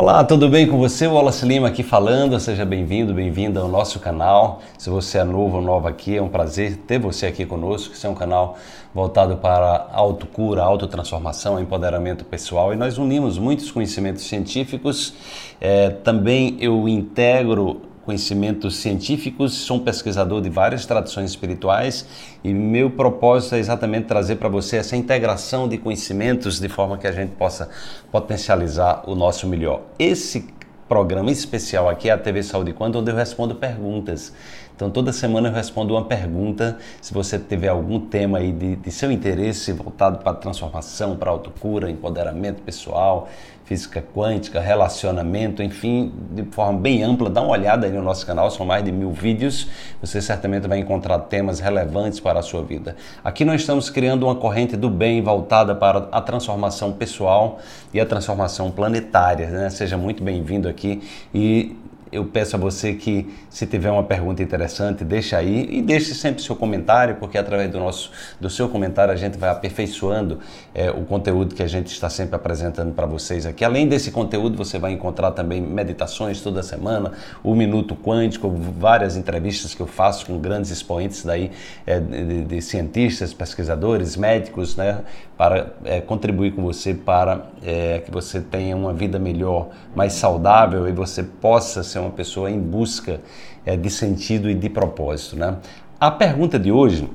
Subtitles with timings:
[0.00, 1.08] Olá, tudo bem com você?
[1.08, 2.38] O Wallace Lima aqui falando.
[2.38, 4.62] Seja bem-vindo, bem-vinda ao nosso canal.
[4.78, 7.92] Se você é novo ou nova aqui, é um prazer ter você aqui conosco.
[7.92, 8.56] Esse é um canal
[8.94, 15.14] voltado para autocura, autotransformação, empoderamento pessoal e nós unimos muitos conhecimentos científicos.
[15.60, 22.06] É, também eu integro conhecimentos científicos, sou um pesquisador de várias tradições espirituais
[22.42, 27.06] e meu propósito é exatamente trazer para você essa integração de conhecimentos de forma que
[27.06, 27.68] a gente possa
[28.10, 29.82] potencializar o nosso melhor.
[29.98, 30.48] Esse
[30.88, 34.32] programa especial aqui é a TV Saúde Quando, onde eu respondo perguntas.
[34.78, 36.78] Então, toda semana eu respondo uma pergunta.
[37.02, 41.90] Se você tiver algum tema aí de, de seu interesse voltado para transformação, para autocura,
[41.90, 43.28] empoderamento pessoal,
[43.64, 48.52] física quântica, relacionamento, enfim, de forma bem ampla, dá uma olhada aí no nosso canal,
[48.52, 49.66] são mais de mil vídeos.
[50.00, 52.94] Você certamente vai encontrar temas relevantes para a sua vida.
[53.24, 57.58] Aqui nós estamos criando uma corrente do bem voltada para a transformação pessoal
[57.92, 59.48] e a transformação planetária.
[59.48, 59.70] Né?
[59.70, 61.02] Seja muito bem-vindo aqui
[61.34, 61.76] e
[62.10, 66.42] eu peço a você que, se tiver uma pergunta interessante, deixe aí e deixe sempre
[66.42, 70.38] seu comentário, porque através do, nosso, do seu comentário a gente vai aperfeiçoando
[70.74, 73.64] é, o conteúdo que a gente está sempre apresentando para vocês aqui.
[73.64, 79.74] Além desse conteúdo, você vai encontrar também meditações toda semana, o Minuto Quântico, várias entrevistas
[79.74, 81.50] que eu faço com grandes expoentes daí,
[81.86, 85.00] é, de, de, cientistas, pesquisadores, médicos, né,
[85.38, 90.88] para é, contribuir com você para é, que você tenha uma vida melhor, mais saudável
[90.88, 93.20] e você possa ser uma pessoa em busca
[93.64, 95.36] é, de sentido e de propósito.
[95.36, 95.56] Né?
[96.00, 97.08] A pergunta de hoje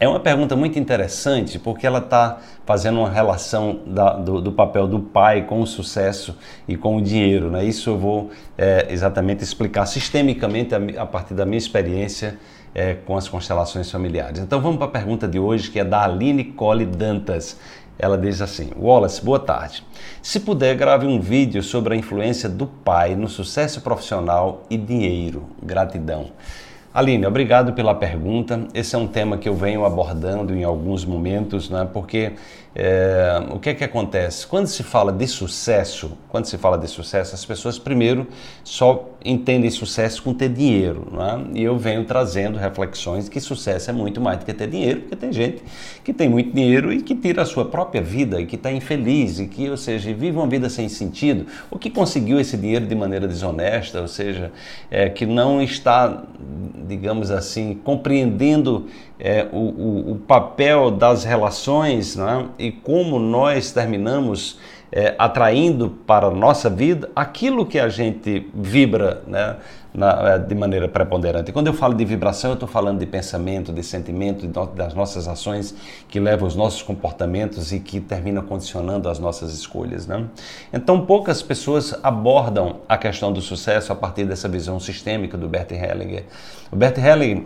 [0.00, 4.88] é uma pergunta muito interessante porque ela está fazendo uma relação da, do, do, papel
[4.88, 7.50] do pai com o sucesso e com o dinheiro.
[7.50, 7.64] Né?
[7.64, 12.38] Isso eu vou é, exatamente explicar sistemicamente a, a, partir da minha experiência
[12.74, 14.40] é, com as constelações familiares.
[14.40, 17.58] Então vamos para a pergunta de hoje que é da Aline Cole Dantas.
[17.98, 19.84] Ela diz assim: Wallace, boa tarde.
[20.20, 25.44] Se puder, grave um vídeo sobre a influência do pai no sucesso profissional e dinheiro.
[25.62, 26.32] Gratidão.
[26.94, 28.68] Aline, obrigado pela pergunta.
[28.72, 31.88] Esse é um tema que eu venho abordando em alguns momentos, né?
[31.92, 32.34] porque
[32.72, 34.46] é, o que é que acontece?
[34.46, 38.28] Quando se fala de sucesso, quando se fala de sucesso, as pessoas primeiro
[38.62, 41.06] só entendem sucesso com ter dinheiro.
[41.10, 41.44] Né?
[41.54, 45.16] E eu venho trazendo reflexões que sucesso é muito mais do que ter dinheiro, porque
[45.16, 45.62] tem gente
[46.04, 49.38] que tem muito dinheiro e que tira a sua própria vida e que está infeliz
[49.38, 52.94] e que, ou seja, vive uma vida sem sentido, ou que conseguiu esse dinheiro de
[52.94, 54.52] maneira desonesta, ou seja,
[54.90, 56.24] é, que não está
[56.86, 58.86] digamos assim, compreendendo
[59.18, 64.58] é, o, o, o, papel das relações né, e como nós terminamos
[64.90, 69.56] é, atraindo para a nossa vida aquilo que a gente vibra né,
[69.92, 71.52] na, é, de maneira preponderante.
[71.52, 75.28] Quando eu falo de vibração, eu estou falando de pensamento, de sentimento, de, das nossas
[75.28, 75.74] ações
[76.08, 80.06] que levam os nossos comportamentos e que terminam condicionando as nossas escolhas.
[80.06, 80.26] Né?
[80.72, 85.70] Então, poucas pessoas abordam a questão do sucesso a partir dessa visão sistêmica do Bert
[85.70, 86.24] Hellinger.
[86.70, 87.44] O Bert Hellinger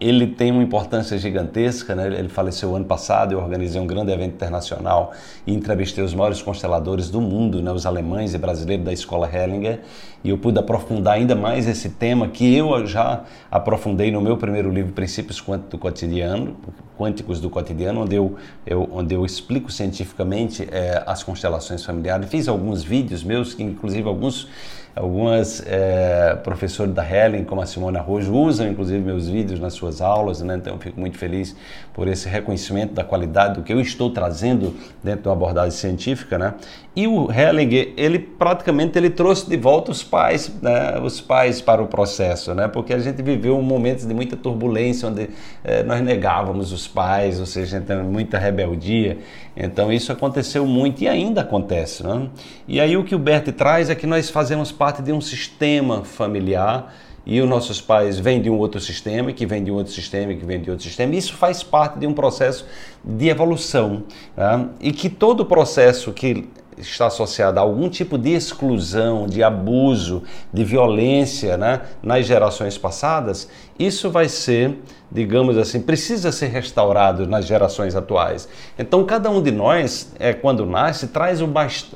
[0.00, 2.06] ele tem uma importância gigantesca, né?
[2.06, 5.12] ele faleceu ano passado, eu organizei um grande evento internacional
[5.46, 7.70] e entrevistei os maiores consteladores do mundo, né?
[7.70, 9.80] os alemães e brasileiros da Escola Hellinger,
[10.24, 14.70] e eu pude aprofundar ainda mais esse tema que eu já aprofundei no meu primeiro
[14.70, 16.56] livro, Princípios Quânticos do Cotidiano,
[16.98, 18.36] Quânticos do Cotidiano, onde eu,
[18.66, 22.28] eu onde eu explico cientificamente é, as constelações familiares.
[22.28, 24.48] Fiz alguns vídeos meus, que inclusive alguns
[24.94, 30.00] Algumas é, professores da Helen, como a Simona Rojo, usam inclusive meus vídeos nas suas
[30.00, 30.56] aulas, né?
[30.56, 31.54] então eu fico muito feliz
[31.94, 36.36] por esse reconhecimento da qualidade do que eu estou trazendo dentro de uma abordagem científica.
[36.36, 36.54] Né?
[36.96, 40.98] E o Hellinger, ele praticamente ele trouxe de volta os pais, né?
[41.00, 42.66] os pais para o processo, né?
[42.66, 45.30] porque a gente viveu momentos de muita turbulência, onde
[45.62, 49.18] é, nós negávamos os pais, ou seja, então, muita rebeldia.
[49.56, 52.02] Então isso aconteceu muito e ainda acontece.
[52.02, 52.28] Né?
[52.66, 56.04] E aí o que o Bert traz é que nós fazemos parte de um sistema
[56.06, 56.94] familiar
[57.26, 60.32] e os nossos pais vêm de um outro sistema, que vem de um outro sistema,
[60.32, 61.14] que vem de outro sistema.
[61.14, 62.66] Isso faz parte de um processo
[63.04, 64.04] de evolução.
[64.34, 64.68] Né?
[64.80, 66.48] E que todo processo que
[66.80, 70.22] está associada a algum tipo de exclusão, de abuso,
[70.52, 74.78] de violência né, nas gerações passadas, isso vai ser,
[75.10, 78.48] digamos assim, precisa ser restaurado nas gerações atuais.
[78.78, 81.46] Então, cada um de nós, é, quando nasce, traz o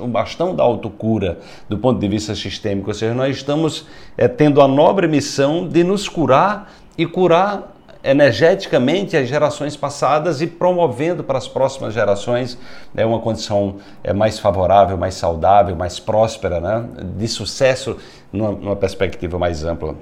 [0.07, 1.39] bastão da autocura
[1.69, 3.85] do ponto de vista sistêmico, ou seja, nós estamos
[4.17, 7.74] é, tendo a nobre missão de nos curar e curar
[8.05, 12.57] energeticamente as gerações passadas e promovendo para as próximas gerações
[12.93, 16.85] né, uma condição é, mais favorável, mais saudável, mais próspera, né,
[17.17, 17.97] de sucesso
[18.31, 19.95] numa, numa perspectiva mais ampla.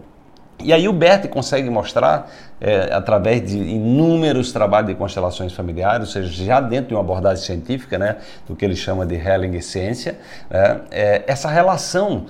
[0.64, 2.30] E aí o Bert consegue mostrar,
[2.64, 7.44] é, através de inúmeros trabalhos de constelações familiares, ou seja, já dentro de uma abordagem
[7.44, 8.16] científica, né,
[8.48, 10.18] do que ele chama de Hellinger Ciência,
[10.50, 12.26] né, é, essa relação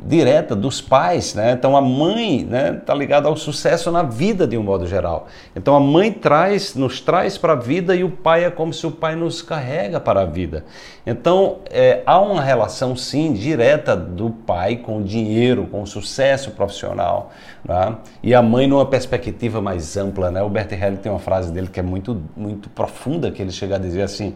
[0.00, 1.34] direta dos pais.
[1.34, 1.52] Né?
[1.52, 5.26] Então a mãe está né, tá ligada ao sucesso na vida de um modo geral.
[5.56, 8.86] Então a mãe traz, nos traz para a vida e o pai é como se
[8.86, 10.64] o pai nos carrega para a vida.
[11.06, 16.50] Então é, há uma relação sim direta do pai com o dinheiro, com o sucesso
[16.50, 17.30] profissional.
[17.64, 17.96] Né?
[18.22, 20.42] E a mãe numa perspectiva mais ampla, né?
[20.42, 23.76] O Bert Helling tem uma frase dele que é muito, muito profunda, que ele chega
[23.76, 24.34] a dizer assim,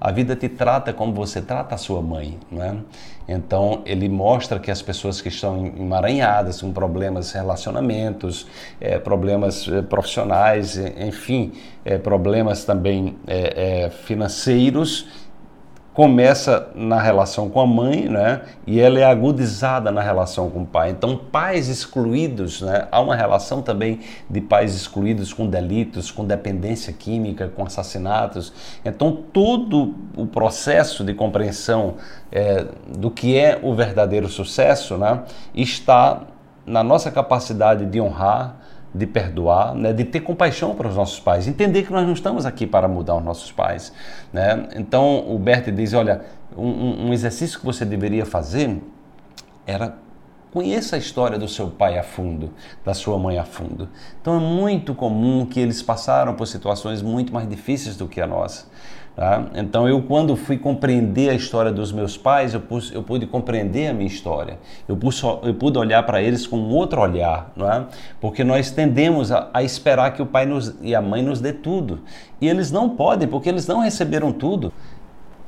[0.00, 2.76] a vida te trata como você trata a sua mãe, né?
[3.26, 8.46] Então ele mostra que as pessoas que estão emaranhadas com problemas relacionamentos,
[8.80, 11.52] é, problemas é, profissionais, enfim,
[11.84, 13.16] é, problemas também
[14.04, 15.08] financeiros,
[15.96, 18.42] começa na relação com a mãe, né?
[18.66, 20.90] E ela é agudizada na relação com o pai.
[20.90, 22.86] Então, pais excluídos, né?
[22.92, 28.52] Há uma relação também de pais excluídos com delitos, com dependência química, com assassinatos.
[28.84, 31.94] Então, todo o processo de compreensão
[32.30, 35.22] é, do que é o verdadeiro sucesso, né?
[35.54, 36.24] Está
[36.66, 38.65] na nossa capacidade de honrar
[38.96, 42.46] de perdoar, né, de ter compaixão para os nossos pais, entender que nós não estamos
[42.46, 43.92] aqui para mudar os nossos pais.
[44.32, 44.68] Né?
[44.76, 46.22] Então o Bert diz: olha,
[46.56, 48.80] um, um exercício que você deveria fazer
[49.66, 49.94] era
[50.52, 52.50] conheça a história do seu pai a fundo,
[52.82, 53.90] da sua mãe a fundo.
[54.20, 58.26] Então é muito comum que eles passaram por situações muito mais difíceis do que a
[58.26, 58.66] nossa.
[59.16, 59.46] Tá?
[59.54, 63.88] Então, eu, quando fui compreender a história dos meus pais, eu, pude, eu pude compreender
[63.88, 64.58] a minha história.
[64.86, 67.86] Eu, pude, eu pude olhar para eles com outro olhar, não é?
[68.20, 71.54] porque nós tendemos a, a esperar que o pai nos, e a mãe nos dê
[71.54, 72.00] tudo.
[72.38, 74.70] E eles não podem, porque eles não receberam tudo.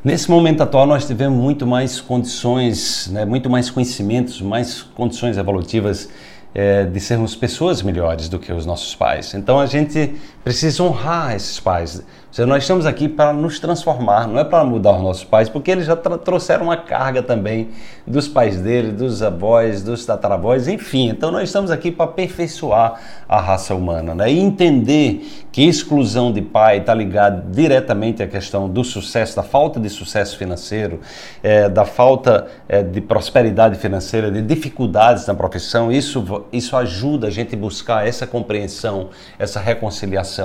[0.03, 6.09] Nesse momento atual, nós tivemos muito mais condições, né, muito mais conhecimentos, mais condições evolutivas
[6.55, 9.35] é, de sermos pessoas melhores do que os nossos pais.
[9.35, 10.15] Então a gente
[10.49, 12.03] precisa honrar esses pais.
[12.31, 15.71] seja, nós estamos aqui para nos transformar, não é para mudar os nossos pais, porque
[15.71, 17.69] eles já trouxeram uma carga também
[18.07, 21.11] dos pais dele, dos avós, dos tataravós, enfim.
[21.11, 22.99] Então nós estamos aqui para aperfeiçoar
[23.29, 24.33] a raça humana né?
[24.33, 29.79] e entender que exclusão de pai está ligada diretamente à questão do sucesso, da falta
[29.79, 31.01] de sucesso financeiro,
[31.43, 35.93] é, da falta é, de prosperidade financeira, de dificuldades na profissão.
[35.93, 40.38] Isso, isso ajuda a gente a buscar essa compreensão, essa reconciliação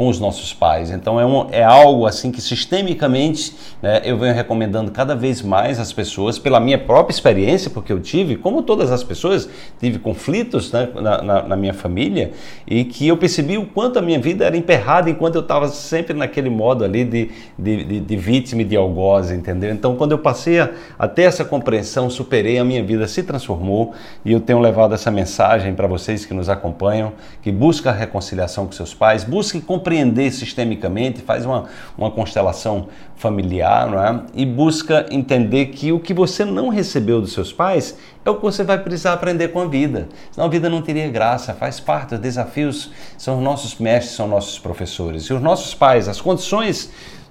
[0.00, 0.90] com os nossos pais.
[0.90, 5.78] Então é, um, é algo assim que sistemicamente né, eu venho recomendando cada vez mais
[5.78, 9.46] às pessoas, pela minha própria experiência, porque eu tive, como todas as pessoas,
[9.78, 12.32] tive conflitos né, na, na, na, minha família
[12.66, 16.14] e que eu percebi o quanto a minha vida era emperrada enquanto eu estava sempre
[16.14, 19.70] naquele modo ali de, de, de, de vítima e de algoz, entendeu?
[19.70, 23.92] Então quando eu passei a, a ter essa compreensão, superei, a minha vida se transformou
[24.24, 28.64] e eu tenho levado essa mensagem para vocês que nos acompanham, que busca a reconciliação
[28.64, 31.66] com seus pais, busque compreender sistemicamente, faz uma,
[31.96, 34.20] uma constelação familiar é?
[34.34, 38.42] e busca entender que o que você não recebeu dos seus pais é o que
[38.42, 40.08] você vai precisar aprender com a vida.
[40.32, 42.14] Senão a vida não teria graça, faz parte.
[42.14, 45.24] Os desafios são os nossos mestres, são nossos professores.
[45.24, 46.90] E os nossos pais, as condições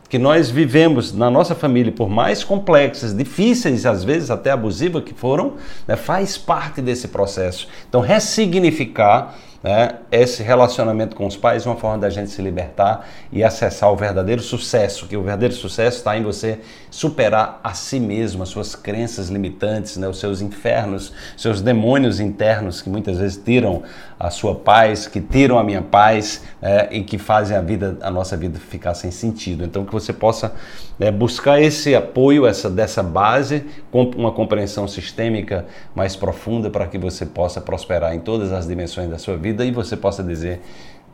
[0.10, 5.13] que nós vivemos na nossa família, por mais complexas, difíceis, às vezes até abusivas que
[5.13, 5.54] foram,
[5.88, 7.68] né, faz parte desse processo.
[7.88, 13.06] Então, ressignificar né, esse relacionamento com os pais é uma forma da gente se libertar
[13.31, 16.59] e acessar o verdadeiro sucesso, que o verdadeiro sucesso está em você
[16.89, 22.81] superar a si mesmo, as suas crenças limitantes, né, os seus infernos, seus demônios internos
[22.81, 23.83] que muitas vezes tiram
[24.18, 28.09] a sua paz, que tiram a minha paz né, e que fazem a vida, a
[28.09, 29.66] nossa vida ficar sem sentido.
[29.66, 30.54] Então que você possa
[30.97, 36.97] né, buscar esse apoio, essa dessa base, com uma compreensão sistêmica mais profunda para que
[36.97, 40.61] você possa prosperar em todas as dimensões da sua vida vida e você possa dizer: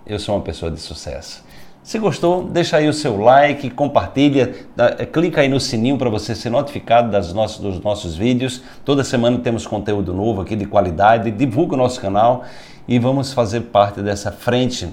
[0.06, 1.44] Eu sou uma pessoa de sucesso.
[1.86, 6.34] Se gostou, deixa aí o seu like, compartilha, é, clica aí no sininho para você
[6.34, 8.64] ser notificado das nossos, dos nossos vídeos.
[8.84, 11.30] Toda semana temos conteúdo novo aqui de qualidade.
[11.30, 12.44] Divulga o nosso canal
[12.88, 14.90] e vamos fazer parte dessa frente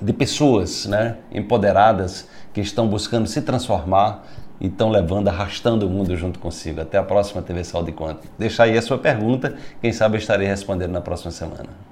[0.00, 4.24] de pessoas né, empoderadas que estão buscando se transformar
[4.58, 6.80] e estão levando, arrastando o mundo junto consigo.
[6.80, 8.26] Até a próxima TV Saúde Quanto.
[8.38, 11.83] Deixa aí a sua pergunta, quem sabe eu estarei respondendo na próxima semana.